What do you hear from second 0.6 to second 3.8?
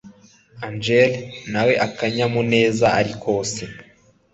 angella nawe akanyamuneza arikose